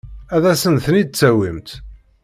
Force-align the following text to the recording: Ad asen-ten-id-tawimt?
Ad 0.35 0.43
asen-ten-id-tawimt? 0.51 1.69